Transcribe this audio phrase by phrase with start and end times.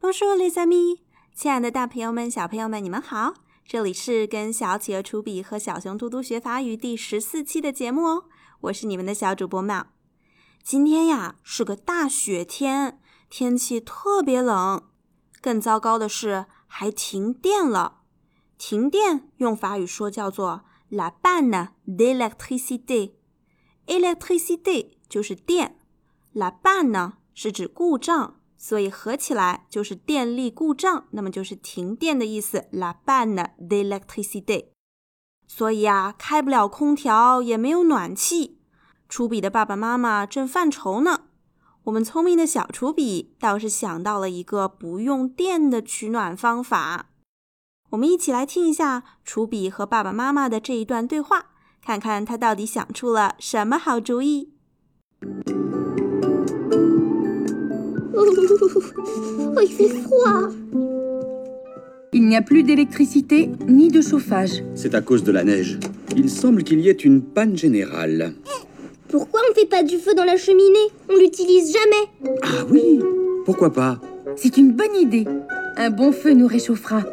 [0.00, 0.98] Bonjour les amis，
[1.34, 3.34] 亲爱的大朋友们、小朋友们，你们好！
[3.66, 8.24] 这里是跟小企鹅楚比和小熊嘟嘟学法语第十四期的节目哦，
[8.62, 9.86] 我是你们的小主播妙。
[10.62, 13.00] 今天呀是个大雪天，
[13.30, 14.82] 天气特别冷，
[15.40, 18.00] 更糟糕的是还停电了。
[18.58, 23.12] 停电用法语说叫做 la panne d'électricité。
[23.86, 25.76] électricité 就是电
[26.34, 32.68] ，la panne 呢是指故障，所以合起来就是电力故障，那么就是停电的意思。
[32.72, 34.66] la panne d'électricité。
[35.48, 38.58] 所以啊，开不了空调，也没有暖气。
[39.08, 41.26] 楚比的爸爸妈妈正犯愁呢。
[41.84, 47.10] 我们聪明的小楚比倒是想到了一个不用电的取暖方法。
[47.95, 51.47] 我们一起来听一下楚比和爸爸妈妈的这一段对话，
[51.85, 54.49] 看看他到底想出了什么好主意。
[58.13, 60.51] Oh, il fait froid.
[62.13, 64.63] Il n'y a plus d'électricité ni de chauffage.
[64.75, 65.79] C'est à cause de la neige.
[66.15, 68.33] Il semble qu'il y ait une panne générale.
[69.09, 72.31] Pourquoi on fait pas du feu dans la cheminée On l'utilise jamais.
[72.43, 72.99] Ah oui
[73.45, 73.99] Pourquoi pas
[74.35, 75.25] C'est une bonne idée.
[75.77, 77.03] Un bon feu nous réchauffera.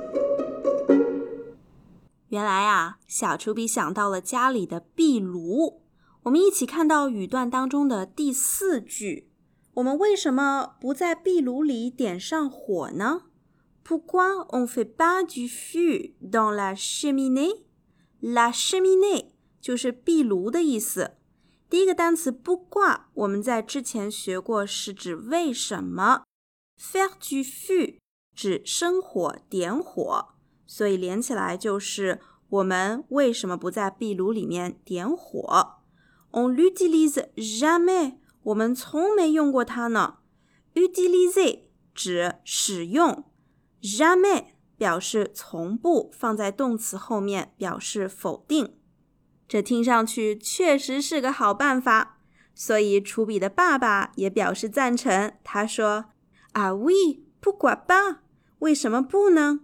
[2.34, 5.84] 原来啊，小丘比想到了家里的壁炉。
[6.24, 9.30] 我们一起看到语段当中的第四句。
[9.76, 13.26] 我们为什么不在壁炉里点上火呢
[13.86, 21.18] ？Pourquoi on fait pas du feu dans la cheminée？La cheminée 就是壁炉的意思。
[21.70, 26.24] 第一个单词 pourquoi 我们在之前学过，是指为什么。
[26.82, 28.00] Faire du feu
[28.36, 30.33] 指生火、点火，
[30.76, 35.82] 所以连起来就是我们为什么不在壁炉里面点火
[36.32, 38.16] ？On l'utilise jamais。
[38.42, 40.16] 我们从没用过它呢。
[40.74, 41.60] utiliser
[41.94, 43.24] 指使用
[43.84, 44.46] ，jamais
[44.76, 48.74] 表示从不，放在动词后面表示否定。
[49.48, 52.18] 这听上去确实是个好办法，
[52.56, 55.32] 所以楚比的爸爸也表示赞成。
[55.44, 56.06] 他说
[56.54, 57.22] ：“Are we？
[57.40, 58.24] 不管吧
[58.58, 59.60] 为什么不呢？”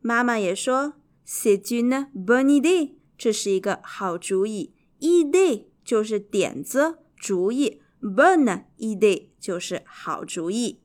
[0.00, 0.94] 妈妈也说
[1.26, 4.74] ：“C'est une bonne idée。”这是一个好主意。
[5.00, 7.82] idée 就是点子、主意。
[8.00, 10.80] Bonne idée 就是好主意。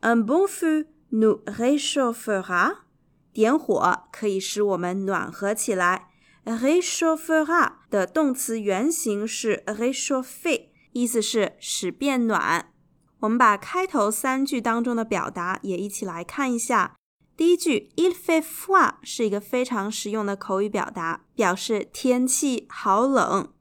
[0.00, 2.78] Un bon feu nous réchauffera。
[3.32, 6.08] 点火可以使我们暖和起来。
[6.44, 12.72] réchauffera 的动词原形是 réchauffer，意思是使变暖。
[13.20, 16.95] 我们把开头三句当中的表达也一起来看一下。
[17.36, 23.52] 第一句 il fait froid 是一个非常实用的口语表达，表示天气好冷。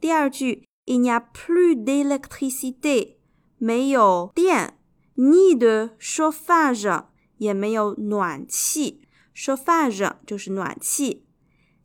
[0.00, 3.16] 第二句 Il n'y a plus d'électricité，
[3.58, 4.78] 没有电
[5.16, 7.04] ；ni de chauffage，
[7.36, 9.02] 也没有暖气。
[9.34, 11.26] chauffage 就是暖气。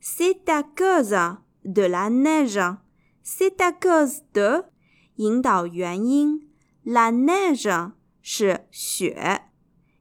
[0.00, 2.78] C'est à cause de la neige。
[3.22, 4.66] C'est à cause de
[5.16, 6.48] 引导原因
[6.84, 7.92] ，la neige
[8.22, 9.42] 是雪。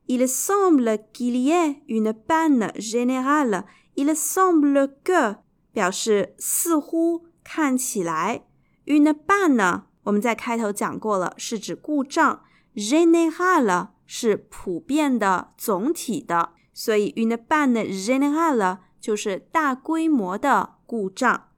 [0.08, 3.64] Il semble qu'il y ait une panne générale。
[3.96, 5.38] Il semble que
[5.72, 8.44] 表示似乎、看起来。
[8.86, 9.84] Une panne？
[10.03, 12.41] 我们在开头讲过了，是指故障。
[12.75, 21.50] Générale 是普遍的、总体的，所以 une panne générale 就是大规模的故障。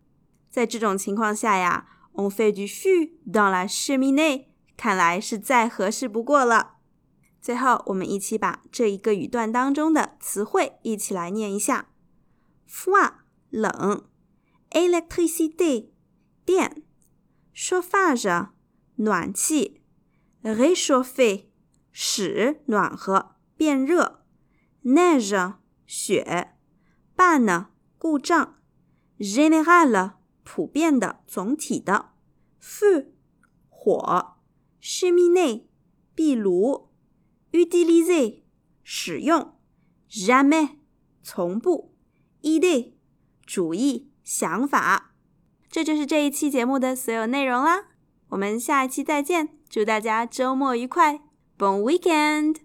[0.51, 4.45] 在这种情况下呀，on fait du feu dans la cheminée，
[4.77, 6.74] 看来是再合适不过了。
[7.45, 11.89] 最后，我们一起把这一个语段当中的词汇一起来念一下
[12.67, 13.13] ：froid
[13.51, 14.09] 冷
[14.71, 15.89] ，électricité
[16.43, 16.81] 电。
[17.53, 18.49] chauffage
[18.95, 19.83] 暖气
[20.41, 21.43] ，réchauffer
[21.91, 24.25] 使暖和变热
[24.83, 26.55] ，neige 雪
[27.15, 27.69] ，ban 呢
[27.99, 28.55] 故障
[29.19, 30.13] ，général
[30.43, 32.13] 普遍的总体的
[32.59, 33.09] ，feu
[33.69, 34.37] 火
[34.81, 35.65] ，cheminée
[36.15, 36.89] 壁炉
[37.55, 38.41] utilize
[38.83, 39.53] 使用
[40.09, 40.77] ，jamais
[41.23, 41.95] 从不
[42.41, 42.93] ，idée
[43.45, 45.13] 主意想法。
[45.69, 47.85] 这就是这一期节目的所有内容啦，
[48.29, 51.21] 我们下一期再见，祝大家周末愉快
[51.57, 52.64] ，Bon weekend！